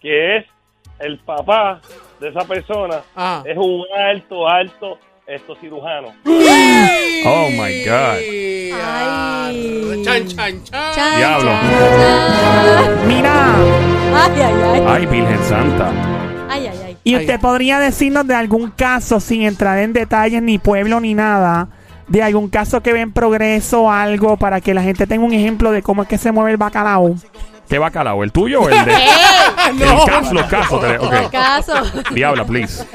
que 0.00 0.36
es 0.38 0.44
el 0.98 1.18
papá 1.18 1.80
de 2.20 2.28
esa 2.28 2.46
persona. 2.46 3.02
Ah. 3.14 3.42
Es 3.44 3.56
un 3.56 3.82
alto, 3.96 4.48
alto 4.48 4.98
esto 5.26 5.56
cirujano. 5.56 6.08
Oh, 6.24 7.48
my 7.50 7.84
God. 7.84 8.18
Ay. 8.80 10.02
Chan, 10.04 10.26
chan, 10.28 10.64
chan. 10.64 10.94
Chan, 10.94 11.16
Diablo. 11.18 11.50
chan. 11.50 13.08
Mira, 13.08 13.54
Ay, 14.14 14.40
ay, 14.40 14.54
ay. 14.62 14.84
Ay, 14.86 15.06
Virgen 15.06 15.42
Santa. 15.44 15.90
Ay, 16.48 16.66
ay, 16.68 16.78
ay. 16.86 16.96
y 17.02 17.14
Ay. 17.14 17.20
usted 17.22 17.40
podría 17.40 17.78
decirnos 17.80 18.26
de 18.26 18.34
algún 18.34 18.70
caso, 18.70 19.18
sin 19.20 19.42
entrar 19.42 19.78
en 19.78 19.92
detalles, 19.92 20.42
ni 20.42 20.58
pueblo, 20.58 21.00
ni 21.00 21.14
nada, 21.14 21.68
de 22.08 22.22
algún 22.22 22.48
caso 22.48 22.80
que 22.82 22.92
ve 22.92 23.00
en 23.00 23.12
progreso 23.12 23.82
o 23.82 23.90
algo, 23.90 24.36
para 24.36 24.60
que 24.60 24.74
la 24.74 24.82
gente 24.82 25.06
tenga 25.06 25.24
un 25.24 25.32
ejemplo 25.32 25.72
de 25.72 25.82
cómo 25.82 26.02
es 26.02 26.08
que 26.08 26.18
se 26.18 26.30
mueve 26.32 26.52
el 26.52 26.56
bacalao. 26.56 27.16
¿Qué 27.68 27.78
bacalao? 27.78 28.22
¿El 28.22 28.30
tuyo 28.32 28.60
o 28.62 28.68
el 28.68 28.84
de.? 28.84 28.92
El 29.70 29.78
No. 29.80 30.04
caso, 30.04 30.32
los 30.34 30.44
casos. 30.46 30.80
te- 30.80 30.98
ok. 30.98 31.30
Caso. 31.30 31.72
Diabla, 32.12 32.44
please. 32.44 32.86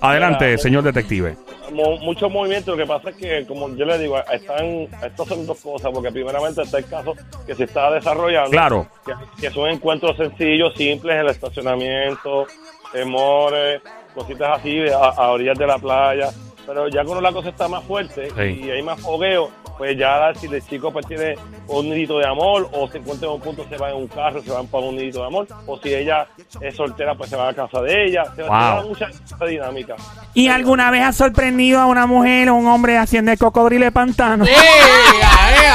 Adelante, 0.00 0.58
señor 0.58 0.82
detective. 0.82 1.36
Mo- 1.72 1.98
mucho 1.98 2.28
movimiento, 2.28 2.72
lo 2.72 2.76
que 2.78 2.86
pasa 2.86 3.10
es 3.10 3.16
que, 3.16 3.46
como 3.46 3.68
yo 3.76 3.84
le 3.84 3.98
digo, 3.98 4.18
están, 4.32 4.88
estos 5.04 5.28
son 5.28 5.46
dos 5.46 5.58
cosas, 5.60 5.90
porque 5.92 6.10
primeramente 6.10 6.62
está 6.62 6.78
el 6.78 6.86
caso 6.86 7.14
que 7.46 7.54
se 7.54 7.64
está 7.64 7.90
desarrollando. 7.92 8.50
Claro. 8.50 8.88
Que, 9.04 9.12
que 9.40 9.50
son 9.50 9.68
encuentros 9.68 10.16
sencillos, 10.16 10.74
simples, 10.74 11.14
en 11.14 11.20
el 11.20 11.28
estacionamiento, 11.28 12.46
temores, 12.92 13.82
cositas 14.14 14.58
así, 14.58 14.76
de- 14.76 14.92
a, 14.94 14.96
a 14.98 15.28
orillas 15.30 15.58
de 15.58 15.66
la 15.66 15.78
playa. 15.78 16.30
Pero 16.66 16.88
ya 16.88 17.04
cuando 17.04 17.20
la 17.20 17.32
cosa 17.32 17.50
está 17.50 17.68
más 17.68 17.84
fuerte 17.84 18.28
Sí. 18.36 18.60
y 18.64 18.70
hay 18.70 18.82
más 18.82 19.00
fogueo, 19.00 19.50
pues 19.78 19.96
ya 19.96 20.32
si 20.34 20.46
el 20.46 20.60
chico 20.66 20.90
pues 20.92 21.06
tiene 21.06 21.36
un 21.68 21.88
nidito 21.88 22.18
de 22.18 22.26
amor 22.26 22.68
o 22.72 22.88
se 22.88 22.98
encuentra 22.98 23.28
en 23.28 23.34
un 23.34 23.40
punto 23.40 23.64
se 23.68 23.76
va 23.76 23.90
en 23.90 23.96
un 23.96 24.08
carro, 24.08 24.42
se 24.42 24.50
van 24.50 24.66
para 24.66 24.84
un 24.84 24.96
nidito 24.96 25.20
de 25.20 25.26
amor, 25.26 25.46
o 25.66 25.78
si 25.78 25.94
ella 25.94 26.26
es 26.60 26.74
soltera 26.74 27.14
pues 27.14 27.30
se 27.30 27.36
va 27.36 27.50
a 27.50 27.54
casa 27.54 27.80
de 27.82 28.06
ella, 28.06 28.24
se, 28.34 28.36
se 28.36 28.42
Wow. 28.42 28.50
da 28.50 28.82
mucha, 28.82 29.06
mucha 29.30 29.44
dinámica. 29.46 29.94
¿Y 30.34 30.48
alguna 30.48 30.90
vez 30.90 31.04
ha 31.04 31.12
sorprendido 31.12 31.78
a 31.80 31.86
una 31.86 32.06
mujer 32.06 32.48
o 32.50 32.54
un 32.56 32.66
hombre 32.66 32.98
haciendo 32.98 33.30
el 33.32 33.38
cocodrilo 33.38 33.84
de 33.84 33.92
pantano? 33.92 34.44
¡Eh! 34.44 34.50
¡Eh! 34.50 35.70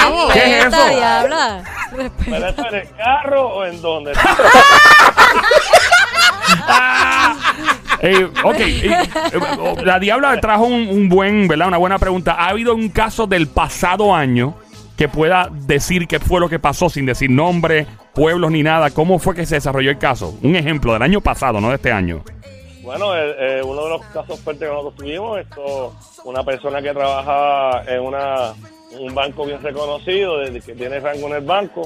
¡Vamos! 0.00 0.32
¿Qué 0.32 0.58
es 0.58 0.64
eso? 0.66 0.88
diabla. 0.88 1.62
¿Pero 2.24 2.46
eso 2.48 2.66
en 2.68 2.74
el 2.74 2.90
carro 2.96 3.48
o 3.48 3.64
en 3.64 3.80
dónde? 3.80 4.12
Eh, 8.00 8.28
ok, 8.44 8.58
eh, 8.58 8.90
eh, 8.90 9.40
la 9.84 9.98
Diabla 9.98 10.40
trajo 10.40 10.64
un, 10.64 10.88
un 10.88 11.08
buen, 11.08 11.48
¿verdad? 11.48 11.68
Una 11.68 11.78
buena 11.78 11.98
pregunta. 11.98 12.36
¿Ha 12.38 12.48
habido 12.48 12.74
un 12.74 12.88
caso 12.88 13.26
del 13.26 13.46
pasado 13.48 14.14
año 14.14 14.54
que 14.96 15.08
pueda 15.08 15.50
decir 15.52 16.06
qué 16.06 16.18
fue 16.18 16.40
lo 16.40 16.48
que 16.48 16.58
pasó 16.58 16.88
sin 16.88 17.06
decir 17.06 17.30
nombre, 17.30 17.86
pueblos 18.14 18.50
ni 18.50 18.62
nada? 18.62 18.90
¿Cómo 18.90 19.18
fue 19.18 19.34
que 19.34 19.46
se 19.46 19.56
desarrolló 19.56 19.90
el 19.90 19.98
caso? 19.98 20.38
Un 20.42 20.56
ejemplo 20.56 20.92
del 20.92 21.02
año 21.02 21.20
pasado, 21.20 21.60
no 21.60 21.68
de 21.70 21.76
este 21.76 21.92
año. 21.92 22.22
Bueno, 22.86 23.16
eh, 23.16 23.58
eh, 23.58 23.62
uno 23.64 23.82
de 23.82 23.90
los 23.90 24.06
casos 24.06 24.38
fuertes 24.40 24.68
que 24.68 24.72
nosotros 24.72 24.94
tuvimos, 24.94 25.38
esto, 25.40 25.92
una 26.24 26.44
persona 26.44 26.80
que 26.80 26.92
trabaja 26.94 27.82
en 27.92 28.00
una, 28.00 28.54
un 29.00 29.12
banco 29.12 29.44
bien 29.44 29.60
reconocido, 29.60 30.38
desde 30.38 30.60
que 30.60 30.72
tiene 30.74 31.00
rango 31.00 31.26
en 31.26 31.34
el 31.34 31.44
banco, 31.44 31.82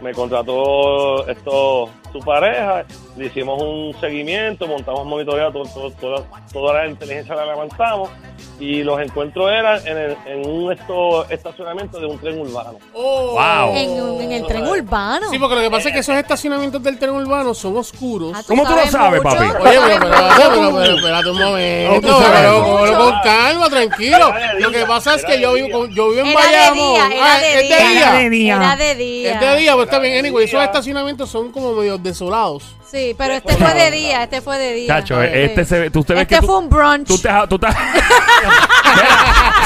me 0.00 0.14
contrató 0.14 1.28
esto 1.28 1.90
su 2.10 2.20
pareja, 2.20 2.84
le 3.18 3.26
hicimos 3.26 3.62
un 3.62 3.94
seguimiento, 4.00 4.66
montamos 4.66 5.04
monitoreado, 5.04 5.52
todo, 5.52 5.64
todo- 5.68 5.90
toda, 5.92 6.24
toda 6.50 6.74
la 6.74 6.88
inteligencia 6.88 7.34
la 7.34 7.44
levantamos 7.44 8.08
y 8.60 8.82
los 8.82 9.00
encuentros 9.00 9.50
eran 9.50 9.86
en, 9.86 9.96
el- 9.98 10.16
en 10.26 10.48
un 10.50 10.72
esto, 10.72 11.28
estacionamiento 11.30 12.00
de 12.00 12.06
un 12.06 12.18
tren 12.18 12.40
urbano. 12.40 12.78
Oh. 12.92 13.32
Wow. 13.32 13.76
En, 13.76 14.20
en 14.22 14.32
el 14.32 14.46
tren 14.46 14.66
urbano. 14.66 15.30
Sí, 15.30 15.38
porque 15.38 15.54
lo 15.54 15.60
que 15.62 15.70
pasa 15.70 15.88
es 15.88 15.94
que 15.94 16.00
esos 16.00 16.16
estacionamientos 16.16 16.82
del 16.82 16.98
tren 16.98 17.10
urbano 17.10 17.54
son 17.54 17.76
oscuros. 17.76 18.32
Ah, 18.34 18.42
¿Cómo 18.46 18.64
tú 18.66 18.72
lo 18.74 18.86
sabes, 18.88 19.22
mucho. 19.22 19.36
papi? 19.36 19.46
Oye, 19.48 19.78
pero, 19.86 20.00
pero, 20.00 20.00
pero, 20.00 20.74
pero, 20.76 20.96
espérate 20.96 21.30
un 21.30 21.38
No, 21.38 21.46
momento, 21.50 22.00
tú 22.08 22.22
sabes. 22.22 22.40
pero, 22.40 22.98
con 22.98 23.14
calma, 23.22 23.68
tranquilo. 23.70 24.16
Era 24.36 24.54
de 24.54 24.60
Lo 24.60 24.70
que 24.70 24.76
día, 24.78 24.86
pasa 24.86 25.14
es 25.14 25.20
era 25.20 25.28
que 25.28 25.36
de 25.36 25.42
yo 25.42 25.54
día. 25.54 25.64
vivo, 25.66 25.78
con- 25.78 25.94
yo 25.94 26.10
vivo 26.10 26.20
en 26.22 26.26
Era 26.28 26.40
de 26.40 26.46
Bayamón. 26.50 26.76
día, 26.94 27.06
era 27.16 27.34
Ah, 27.34 27.38
de 27.38 27.48
es 27.48 27.56
de 27.56 27.62
día. 27.62 27.78
Era 27.92 28.12
de 28.18 28.30
día. 28.30 28.56
Era 28.56 28.76
de 28.76 28.94
día. 28.96 29.32
Es 29.34 29.40
de 29.40 29.56
día, 29.56 29.74
pues 29.74 29.84
está 29.86 29.98
bien. 30.00 30.18
Anyway, 30.18 30.44
esos 30.46 30.62
estacionamientos 30.62 31.30
son 31.30 31.52
como 31.52 31.72
medio 31.74 31.96
desolados. 31.98 32.64
Sí, 32.90 33.14
pero 33.18 33.34
este 33.34 33.54
fue 33.56 33.74
de 33.74 33.90
día, 33.90 34.22
este 34.22 34.40
fue 34.40 34.56
de 34.58 34.72
día. 34.72 34.86
Chacho, 34.88 35.22
este 35.22 35.64
se 35.66 35.78
ve, 35.78 35.90
tú 35.90 36.02
te 36.04 36.14
ves 36.14 36.22
Este 36.22 36.36
que 36.36 36.40
tú, 36.40 36.46
fue 36.46 36.58
un 36.58 36.70
brunch. 36.70 37.06
tú 37.06 37.18
te, 37.18 37.28
tú 37.48 37.58
te- 37.58 37.66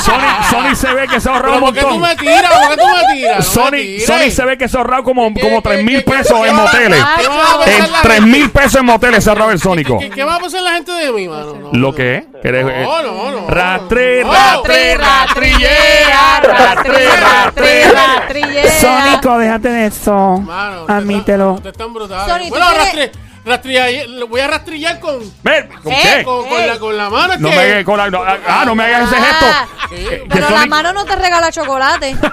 Sony, 0.03 0.43
Sony 0.51 0.75
se 0.75 0.93
ve 0.95 1.07
que 1.09 1.21
se 1.21 1.29
ha 1.29 1.33
ahorrado 1.33 1.55
un 1.57 1.61
¿por 1.61 1.75
qué 1.75 1.81
tú 1.81 1.87
montón. 1.91 2.09
me 2.09 2.17
tiras? 2.17 2.51
¿Por 2.53 2.69
qué 2.71 2.77
tú 2.83 2.89
me 2.89 3.15
tiras? 3.15 3.33
No 3.33 3.39
me 3.39 3.43
Sony, 3.69 3.71
tires. 3.77 4.07
Sony 4.07 4.31
se 4.31 4.45
ve 4.45 4.59
que 4.59 4.69
se 4.69 4.77
ha 4.77 4.81
ahorrado 4.81 5.05
como, 5.05 5.33
¿Qué- 5.35 5.41
como 5.41 5.63
qué- 5.63 5.69
3 5.69 5.85
mil 5.85 6.03
pesos 6.05 6.41
qué 6.43 6.49
en 6.49 6.57
moteles. 6.57 7.05
¿Qué 7.21 7.29
va 7.29 7.53
a 7.55 7.65
pensar 7.65 7.87
En 7.87 7.93
la 7.93 8.03
3 8.03 8.15
gente? 8.21 8.31
mil 8.39 8.51
pesos 8.51 8.75
en 8.77 8.87
moteles 8.87 9.25
se 9.25 9.31
ha 9.31 9.33
ahorrado 9.33 9.51
el 9.53 9.61
Sónico. 9.61 9.99
¿Qué, 9.99 10.11
qué 10.11 10.25
va 10.25 10.35
a 10.37 10.39
pensar 10.41 10.63
la 10.63 10.73
gente 10.73 10.93
de 10.93 11.13
mí, 11.13 11.29
mano? 11.29 11.55
No, 11.55 11.79
Lo 11.79 11.95
que 11.95 12.17
es. 12.17 12.25
que 12.43 12.49
eres, 12.49 12.67
eh, 12.69 12.83
No, 12.83 13.03
no, 13.03 13.31
no. 13.31 13.47
Rastre, 13.49 14.25
No. 14.25 14.33
rastre, 14.33 14.97
rastrillea, 14.97 16.41
rastre, 16.43 17.07
rastre, 17.17 17.85
rastrillea. 17.93 18.71
Sónico, 18.81 19.39
déjate 19.39 19.69
de 19.69 19.87
eso. 19.87 20.39
Mano, 20.39 20.85
Admítelo. 20.89 21.57
está- 21.57 21.69
Usted 21.69 21.71
está 21.71 21.87
brutal. 21.87 22.29
Sony, 22.29 22.39
¿tú 22.45 22.49
bueno, 22.51 22.67
tienes- 22.67 22.85
rastre, 22.85 23.13
rastrillar- 23.45 24.07
lo 24.09 24.29
voy 24.29 24.41
a 24.41 24.47
rastrillar 24.49 25.01
con, 25.01 25.19
¿Con 25.21 25.53
Eh, 25.53 25.69
qué? 25.83 26.25
con, 26.25 26.49
con 26.49 26.67
la, 26.67 26.79
con 26.79 26.97
la 26.97 27.11
mano. 27.11 27.35
No 27.39 27.51
que- 27.51 27.57
me 27.57 27.63
hagas 27.63 27.85
con 27.85 27.97
la- 27.99 28.11
no, 28.11 28.23
ah, 28.23 28.63
no 28.65 28.75
me 28.75 28.85
hagas 28.85 29.11
ese 29.13 29.21
gesto. 29.21 29.47
Ah, 29.49 29.67
Sí. 29.89 29.97
Que- 29.97 30.21
que 30.21 30.27
Pero 30.31 30.49
la 30.51 30.67
mano 30.67 30.93
no 30.95 31.05
te 31.05 31.17
regala 31.17 31.51
chocolate. 31.53 32.17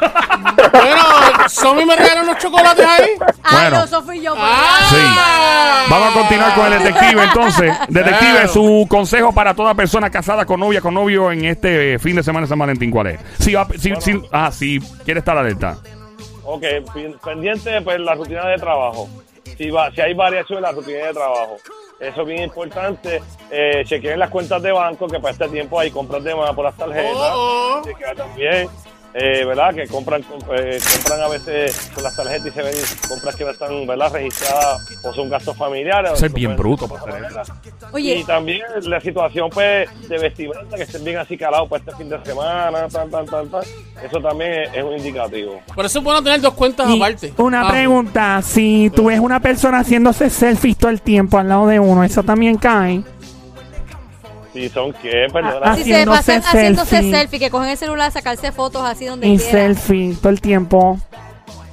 Bueno, 0.71 1.49
Somi 1.49 1.83
me 1.85 1.95
regaló 1.95 2.21
unos 2.23 2.37
chocolates 2.37 2.85
ahí. 2.85 3.09
Ah, 3.43 3.49
Bueno. 3.51 3.77
no, 3.79 3.83
eso 3.85 4.01
fui 4.03 4.21
yo. 4.21 4.33
pues. 4.35 4.45
Ah. 4.47 5.85
Vamos 5.89 6.09
a 6.09 6.13
continuar 6.13 6.53
con 6.55 6.71
el 6.71 6.79
detective 6.83 7.23
entonces. 7.23 7.73
Detective, 7.89 8.31
Claro. 8.31 8.47
su 8.53 8.85
consejo 8.89 9.33
para 9.33 9.53
toda 9.53 9.73
persona 9.73 10.09
casada 10.09 10.45
con 10.45 10.59
novia, 10.59 10.79
con 10.81 10.93
novio 10.93 11.31
en 11.31 11.45
este 11.45 11.93
eh, 11.95 11.99
fin 11.99 12.15
de 12.15 12.23
semana 12.23 12.45
de 12.45 12.49
San 12.49 12.59
Valentín, 12.59 12.91
¿cuál 12.91 13.07
es? 13.07 13.19
Si, 13.39 13.53
va- 13.53 13.67
si, 13.77 13.93
si- 13.99 14.21
ah, 14.31 14.51
si 14.51 14.79
quiere 15.03 15.19
estar 15.19 15.37
alerta. 15.37 15.77
Ok, 16.43 16.63
pen- 16.93 17.15
pendiente 17.23 17.81
pues 17.81 17.99
la 17.99 18.15
rutina 18.15 18.45
de 18.47 18.57
trabajo. 18.57 19.09
Si, 19.59 19.69
va, 19.69 19.91
si 19.91 19.99
hay 19.99 20.13
variación 20.13 20.59
en 20.59 20.63
la 20.63 20.71
rutina 20.71 21.07
de 21.07 21.13
trabajo. 21.13 21.57
Eso 21.99 22.21
es 22.21 22.27
bien 22.29 22.43
importante. 22.43 23.21
Eh, 23.51 23.83
chequeen 23.83 24.17
las 24.17 24.29
cuentas 24.29 24.63
de 24.63 24.71
banco, 24.71 25.05
que 25.05 25.19
para 25.19 25.33
este 25.33 25.49
tiempo 25.49 25.77
hay 25.77 25.91
compras 25.91 26.23
de 26.23 26.33
más 26.33 26.55
por 26.55 26.63
las 26.63 26.77
tarjetas. 26.77 27.33
Oh, 27.33 27.79
oh. 27.79 27.81
Chequea 27.83 28.15
también, 28.15 28.69
eh, 29.13 29.43
¿verdad? 29.45 29.73
Que 29.73 29.87
compran 29.87 30.21
eh, 30.55 30.79
compran 30.93 31.21
a 31.21 31.27
veces 31.29 31.89
con 31.93 32.03
las 32.03 32.15
tarjetas 32.15 32.47
y 32.47 32.51
se 32.51 32.61
ven 32.61 32.73
compras 33.09 33.35
que 33.35 33.43
no 33.43 33.49
están, 33.51 33.87
¿verdad? 33.87 34.11
Registradas 34.13 34.81
o 35.03 35.13
son 35.13 35.29
gastos 35.29 35.57
familiares. 35.57 36.11
Eso 36.13 36.25
es 36.25 36.31
o 36.31 36.35
bien 36.35 36.55
bruto 36.55 36.87
para 36.87 37.01
hacer 37.01 37.25
eso. 37.41 37.53
Y 37.63 37.95
Oye, 37.95 38.23
también 38.25 38.61
la 38.83 39.01
situación 39.01 39.49
pues 39.49 39.89
de 40.07 40.17
vestimenta, 40.19 40.75
que 40.75 40.83
estén 40.83 41.03
bien 41.03 41.17
así 41.17 41.37
calados 41.37 41.67
para 41.69 41.79
este 41.83 41.95
fin 41.95 42.09
de 42.09 42.23
semana, 42.23 42.87
tan, 42.87 43.09
tan, 43.09 43.25
tan, 43.25 43.49
tan. 43.49 43.61
Eso 44.03 44.21
también 44.21 44.51
es, 44.63 44.75
es 44.75 44.83
un 44.83 44.93
indicativo. 44.97 45.59
Por 45.75 45.85
eso 45.85 45.99
es 45.99 46.05
bueno 46.05 46.21
tener 46.23 46.39
dos 46.41 46.53
cuentas 46.53 46.89
Y 46.89 46.97
aparte. 46.97 47.33
una 47.37 47.67
Ah, 47.67 47.71
pregunta, 47.71 48.41
si 48.43 48.91
tú 48.95 49.05
ves 49.05 49.19
una 49.19 49.39
persona 49.39 49.79
haciéndose 49.79 50.29
selfies 50.29 50.77
todo 50.77 50.91
el 50.91 51.01
tiempo 51.01 51.37
al 51.37 51.49
lado 51.49 51.67
de 51.67 51.79
uno, 51.79 52.03
¿eso 52.03 52.23
también 52.23 52.57
cae? 52.57 53.01
Si 54.59 54.69
son 54.69 54.91
qué, 54.93 55.27
perdona. 55.31 55.75
Si 55.75 55.83
se 55.85 56.05
pasan 56.05 56.41
haciéndose 56.41 56.89
selfie. 56.89 57.11
selfie, 57.11 57.39
que 57.39 57.49
cogen 57.49 57.69
el 57.69 57.77
celular 57.77 58.07
a 58.07 58.11
sacarse 58.11 58.51
fotos 58.51 58.83
así 58.83 59.05
donde 59.05 59.27
Y 59.27 59.37
quiera. 59.37 59.51
selfie 59.51 60.15
todo 60.21 60.29
el 60.29 60.41
tiempo. 60.41 60.99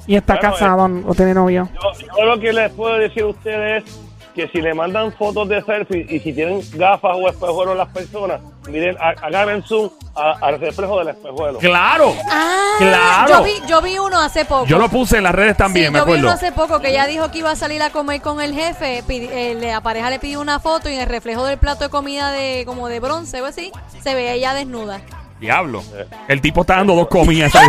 Y 0.07 0.15
está 0.15 0.35
Bueno, 0.35 0.51
casado 0.53 0.89
o 1.05 1.13
tiene 1.13 1.33
novio. 1.33 1.67
Yo, 1.73 2.07
yo 2.17 2.25
lo 2.25 2.39
que 2.39 2.53
les 2.53 2.71
puedo 2.71 2.97
decir 2.97 3.23
a 3.23 3.27
ustedes 3.27 3.83
es 3.83 3.93
que 4.37 4.47
si 4.49 4.61
le 4.61 4.73
mandan 4.73 5.11
fotos 5.13 5.49
de 5.49 5.61
selfie 5.63 6.05
y 6.09 6.19
si 6.19 6.31
tienen 6.31 6.61
gafas 6.75 7.17
o 7.19 7.27
espejuelos 7.27 7.75
las 7.75 7.89
personas, 7.89 8.39
miren, 8.69 8.95
ha- 9.01 9.15
agarren 9.25 9.61
zoom 9.63 9.89
al 10.15 10.59
reflejo 10.59 10.99
del 10.99 11.09
espejuelo. 11.09 11.59
¡Claro! 11.59 12.13
Ah, 12.31 12.75
Claro. 12.77 13.27
Yo 13.39 13.43
vi, 13.43 13.51
yo 13.67 13.81
vi 13.81 13.97
uno 13.99 14.19
hace 14.21 14.45
poco. 14.45 14.65
Yo 14.67 14.77
lo 14.79 14.87
puse 14.89 15.17
en 15.17 15.23
las 15.23 15.33
redes 15.35 15.57
también, 15.57 15.87
sí, 15.87 15.91
me 15.91 15.99
yo 15.99 16.05
vi 16.05 16.11
acuerdo. 16.11 16.27
uno 16.27 16.35
hace 16.35 16.51
poco 16.51 16.79
que 16.79 16.89
ella 16.91 17.05
dijo 17.07 17.29
que 17.31 17.39
iba 17.39 17.51
a 17.51 17.55
salir 17.55 17.81
a 17.81 17.89
comer 17.89 18.21
con 18.21 18.39
el 18.39 18.53
jefe. 18.53 19.03
eh, 19.09 19.57
la 19.59 19.81
pareja 19.81 20.09
le 20.11 20.19
pidió 20.19 20.39
una 20.39 20.59
foto 20.59 20.87
y 20.89 20.93
en 20.93 21.01
el 21.01 21.09
reflejo 21.09 21.45
del 21.45 21.57
plato 21.57 21.83
de 21.83 21.89
comida 21.89 22.31
de 22.31 22.63
como 22.65 22.87
de 22.87 22.99
bronce 22.99 23.41
o 23.41 23.45
así, 23.45 23.71
se 24.03 24.13
ve 24.15 24.31
ella 24.33 24.53
desnuda. 24.53 25.01
Diablo. 25.39 25.83
El 26.27 26.39
tipo 26.41 26.61
está 26.61 26.75
dando 26.77 26.95
dos 26.95 27.07
comidas. 27.07 27.51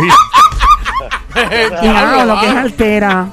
Diablo, 1.81 2.25
lo 2.25 2.39
que 2.39 2.47
es 2.47 2.55
altera. 2.55 3.27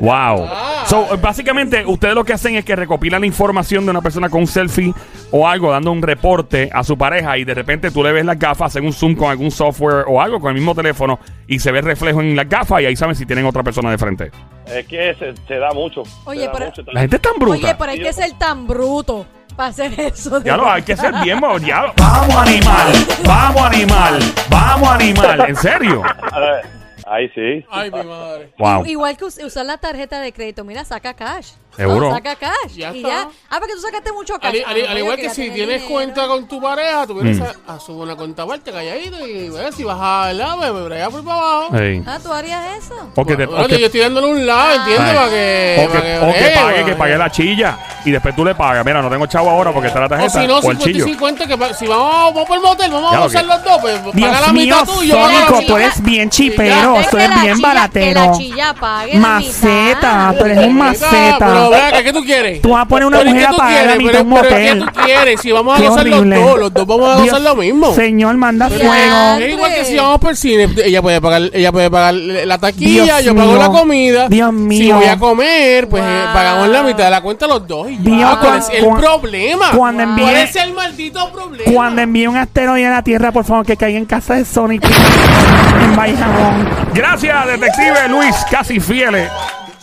Wow. 0.00 0.48
So, 0.92 1.08
básicamente, 1.16 1.86
ustedes 1.86 2.14
lo 2.14 2.22
que 2.22 2.34
hacen 2.34 2.54
es 2.54 2.66
que 2.66 2.76
recopilan 2.76 3.22
la 3.22 3.26
información 3.26 3.86
de 3.86 3.92
una 3.92 4.02
persona 4.02 4.28
con 4.28 4.40
un 4.40 4.46
selfie 4.46 4.92
o 5.30 5.48
algo, 5.48 5.72
dando 5.72 5.90
un 5.90 6.02
reporte 6.02 6.68
a 6.70 6.84
su 6.84 6.98
pareja 6.98 7.38
y 7.38 7.44
de 7.44 7.54
repente 7.54 7.90
tú 7.90 8.02
le 8.02 8.12
ves 8.12 8.26
las 8.26 8.38
gafas, 8.38 8.72
hacen 8.72 8.84
un 8.84 8.92
zoom 8.92 9.14
con 9.14 9.30
algún 9.30 9.50
software 9.50 10.04
o 10.06 10.20
algo 10.20 10.38
con 10.38 10.50
el 10.50 10.54
mismo 10.56 10.74
teléfono 10.74 11.18
y 11.46 11.60
se 11.60 11.72
ve 11.72 11.80
reflejo 11.80 12.20
en 12.20 12.36
las 12.36 12.46
gafas 12.46 12.82
y 12.82 12.84
ahí 12.84 12.94
saben 12.94 13.14
si 13.14 13.24
tienen 13.24 13.46
otra 13.46 13.62
persona 13.62 13.90
de 13.90 13.96
frente. 13.96 14.30
Es 14.66 14.86
que 14.86 15.14
se, 15.14 15.34
se 15.48 15.54
da 15.56 15.72
mucho. 15.72 16.02
Oye, 16.26 16.40
se 16.40 16.46
da 16.48 16.52
pero- 16.52 16.66
mucho. 16.66 16.82
La 16.92 17.00
gente 17.00 17.16
es 17.16 17.22
tan 17.22 17.38
bruta. 17.38 17.56
Oye, 17.56 17.74
pero 17.78 17.90
hay 17.90 17.98
que 17.98 18.12
ser 18.12 18.32
tan 18.32 18.66
bruto 18.66 19.24
para 19.56 19.70
hacer 19.70 19.98
eso. 19.98 20.40
de 20.40 20.50
Ya 20.50 20.58
lo 20.58 20.70
hay 20.70 20.82
que 20.82 20.94
ser 20.94 21.14
bien, 21.24 21.40
ya. 21.64 21.90
Vamos 21.96 22.36
animal, 22.36 22.92
vamos 23.24 23.62
animal, 23.62 24.18
vamos 24.50 24.88
animal. 24.90 25.44
¿En 25.48 25.56
serio? 25.56 26.02
A 26.30 26.38
ver, 26.38 26.81
Ahí 27.06 27.28
sí. 27.34 27.64
Ay, 27.70 27.90
mi 27.90 28.02
madre. 28.02 28.52
Wow. 28.58 28.84
Igual 28.86 29.16
que 29.16 29.24
us- 29.24 29.38
usar 29.38 29.66
la 29.66 29.78
tarjeta 29.78 30.20
de 30.20 30.32
crédito. 30.32 30.64
Mira, 30.64 30.84
saca 30.84 31.14
cash. 31.14 31.48
Seguro. 31.76 32.10
No, 32.10 32.14
saca 32.14 32.36
cash. 32.36 32.74
Ya 32.76 32.92
y 32.92 32.98
está. 32.98 33.08
ya. 33.08 33.28
Ah, 33.48 33.56
porque 33.58 33.72
tú 33.74 33.80
sacaste 33.80 34.12
mucho 34.12 34.38
cash. 34.38 34.56
Al, 34.66 34.76
al- 34.76 34.86
Ah, 34.86 34.90
al 34.90 34.98
igual 34.98 35.16
que 35.16 35.30
si 35.30 35.50
tienes 35.50 35.80
dinero. 35.80 35.88
cuenta 35.88 36.26
con 36.26 36.46
tu 36.46 36.60
pareja, 36.60 37.06
tú 37.06 37.14
vienes 37.14 37.38
Mm. 37.38 37.70
a, 37.70 37.74
a 37.74 37.80
subir 37.80 38.02
una 38.02 38.14
cuenta 38.14 38.42
aparte, 38.42 38.70
calladito, 38.70 39.26
y 39.26 39.48
ves 39.48 39.74
si 39.74 39.82
vas 39.84 39.98
a 39.98 40.32
la 40.34 40.54
me 40.56 40.70
brega 40.70 41.08
por 41.08 41.24
para 41.24 41.38
abajo. 41.38 41.68
Ah, 42.06 42.18
¿tú 42.22 42.30
harías 42.32 42.76
eso? 42.76 42.94
O 43.16 43.24
que 43.24 43.36
te- 43.36 43.46
Bueno, 43.46 43.64
o 43.64 43.66
que- 43.68 43.78
yo 43.80 43.86
estoy 43.86 44.00
dándole 44.02 44.26
un 44.26 44.46
lado, 44.46 44.74
¿entiendes? 44.74 45.00
Ay. 45.08 45.16
Para 45.16 45.30
que, 45.30 45.76
o 45.78 45.92
que, 45.92 45.98
para 45.98 46.20
o 46.28 46.32
que 46.32 46.40
bregue, 46.40 46.54
pague, 46.60 46.84
que 46.84 46.94
pague 46.94 47.16
la 47.18 47.30
chilla 47.30 47.78
y 48.04 48.10
después 48.10 48.36
tú 48.36 48.44
le 48.44 48.54
pagas. 48.54 48.84
Mira, 48.84 49.00
no 49.00 49.08
tengo 49.08 49.26
chavo 49.26 49.48
ahora 49.48 49.72
porque 49.72 49.88
está 49.88 50.00
la 50.00 50.06
O 50.06 50.08
tarjeta 50.10 50.40
si 50.42 50.46
no, 50.46 50.54
o 50.58 50.58
el 50.58 50.62
50 50.78 50.90
y 50.90 50.92
chillo. 50.92 51.04
50, 51.06 51.46
que 51.46 51.74
si 51.74 51.86
vamos, 51.86 52.34
vamos 52.34 52.46
por 52.48 52.56
el 52.58 52.62
motel, 52.62 52.90
vamos 52.92 53.12
Ya 53.12 53.18
a 53.18 53.24
usar 53.26 53.44
los 53.46 53.64
dos, 53.64 53.78
pues 53.80 53.98
paga 53.98 54.12
Dios 54.12 54.40
la 54.46 54.52
mío, 54.52 54.76
mitad 54.76 54.84
tú 54.94 55.02
y 55.02 55.08
yo 55.08 55.14
pago 55.14 55.28
la 55.28 55.34
Sónico, 55.34 55.54
mitad. 55.56 55.66
tú 55.68 55.76
eres 55.78 56.02
bien 56.02 56.28
chipero, 56.30 56.91
Es 57.00 57.12
eres 57.14 57.28
la 57.30 57.42
bien 57.42 57.54
chilla- 57.56 57.68
baratero. 57.68 58.20
Que 58.22 58.26
la 58.28 58.32
chilla 58.38 58.74
pague 58.78 59.14
la 59.14 59.20
Maceta, 59.20 60.34
tú 60.38 60.44
eres 60.44 60.58
un 60.58 60.62
Pero 60.64 60.72
maceta. 60.74 61.68
ve 61.68 61.76
acá, 61.76 62.02
¿qué 62.02 62.12
tú 62.12 62.24
quieres? 62.24 62.62
Tú 62.62 62.70
vas 62.70 62.82
a 62.82 62.88
poner 62.88 63.06
una 63.06 63.18
Pero, 63.18 63.30
¿y 63.30 63.32
mujer 63.34 63.48
a 63.48 63.52
pagar 63.56 63.86
la 63.86 63.96
mitad 63.96 64.10
Pero- 64.12 64.22
un 64.24 64.30
pero, 64.34 64.42
motel. 64.42 64.78
¿Qué 64.78 64.84
tú 64.92 65.00
quieres? 65.04 65.40
Si 65.40 65.52
vamos 65.52 65.80
a 65.80 65.82
gozar 65.88 66.06
los 66.06 66.28
dos, 66.28 66.58
los 66.58 66.74
dos 66.74 66.86
vamos 66.86 67.08
a 67.16 67.20
gozar 67.22 67.40
lo 67.40 67.54
mismo. 67.56 67.94
Señor, 67.94 68.36
manda 68.36 68.68
fuego. 68.68 69.38
Es 69.40 69.52
igual 69.52 69.74
que 69.74 69.84
si 69.84 69.96
vamos 69.96 70.20
por 70.20 70.30
el 70.30 70.36
cine, 70.36 70.68
ella 70.84 71.02
puede 71.02 71.20
pagar, 71.20 71.42
ella 71.52 71.72
puede 71.72 71.90
pagar 71.90 72.14
la 72.14 72.58
taquilla, 72.58 73.20
yo 73.20 73.34
pago 73.34 73.56
la 73.56 73.68
comida. 73.68 74.28
Dios 74.28 74.50
Si 74.50 74.54
mío. 74.56 74.96
voy 74.96 75.06
a 75.06 75.18
comer, 75.18 75.88
pues 75.88 76.02
eh, 76.04 76.24
pagamos 76.32 76.68
la 76.68 76.82
mitad 76.82 77.04
de 77.04 77.10
la 77.10 77.20
cuenta 77.20 77.46
los 77.46 77.66
dos 77.66 77.90
y 77.90 77.96
ya. 77.96 78.02
Dios, 78.02 78.38
¿Cuál 78.38 78.58
es 78.58 78.68
el 78.70 78.84
problema? 78.86 79.70
cuando 79.76 80.02
envíe- 80.02 80.22
¿Cuál 80.22 80.36
es 80.36 80.56
el 80.56 80.72
maldito 80.72 81.30
problema? 81.32 81.72
Cuando 81.72 82.02
envíe 82.02 82.26
un 82.26 82.36
asteroide 82.36 82.86
a 82.86 82.90
la 82.90 83.02
Tierra, 83.02 83.32
por 83.32 83.44
favor, 83.44 83.64
que 83.66 83.76
caiga 83.76 83.98
en 83.98 84.04
casa 84.06 84.34
de 84.34 84.44
Sonic 84.44 84.84
en 84.84 85.96
Bayamón. 85.96 86.81
Gracias, 86.94 87.46
detective 87.46 88.08
Luis, 88.08 88.34
casi 88.50 88.80
fieles. 88.80 89.30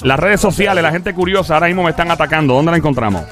Las 0.02 0.20
redes 0.20 0.40
sociales, 0.40 0.82
la 0.84 0.92
gente 0.92 1.14
curiosa 1.14 1.56
ahora 1.56 1.68
mismo 1.68 1.84
me 1.84 1.90
están 1.92 2.10
atacando. 2.12 2.54
¿Dónde 2.54 2.72
la 2.72 2.78
encontramos? 2.78 3.24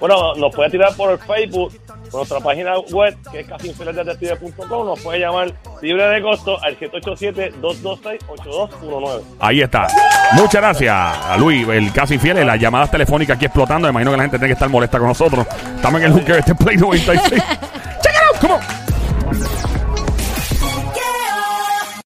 Bueno, 0.00 0.34
nos 0.34 0.54
puede 0.54 0.68
tirar 0.70 0.94
por 0.96 1.18
Facebook, 1.18 1.72
por 2.10 2.20
nuestra 2.20 2.40
página 2.40 2.78
web, 2.90 3.16
que 3.32 3.40
es 3.40 3.48
casinfielesdetective.com. 3.48 4.86
Nos 4.86 5.00
puede 5.00 5.20
llamar 5.20 5.50
libre 5.80 6.06
de 6.08 6.20
costo 6.20 6.62
al 6.62 6.78
787-226-8219. 6.78 9.22
Ahí 9.40 9.62
está. 9.62 9.86
Muchas 10.32 10.60
gracias 10.60 10.94
a 10.94 11.36
Luis, 11.38 11.66
el 11.68 11.90
casi 11.92 12.18
fiel. 12.18 12.46
Las 12.46 12.60
llamadas 12.60 12.90
telefónicas 12.90 13.36
aquí 13.36 13.46
explotando. 13.46 13.88
Me 13.88 13.92
imagino 13.92 14.10
que 14.10 14.16
la 14.18 14.24
gente 14.24 14.36
tiene 14.38 14.48
que 14.48 14.54
estar 14.54 14.68
molesta 14.68 14.98
con 14.98 15.08
nosotros. 15.08 15.46
Estamos 15.76 16.02
en 16.02 16.08
el 16.08 16.12
Hooker, 16.12 16.36
este 16.36 16.54
Play 16.54 16.76
96. 16.76 17.42